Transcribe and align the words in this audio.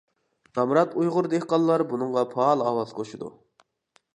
نامرات 0.59 0.95
ئۇيغۇر 1.01 1.29
دېھقانلار 1.33 1.83
بۇنىڭغا 1.91 2.25
پائال 2.33 2.65
ئاۋاز 2.71 2.95
قوشىدۇ. 3.01 3.31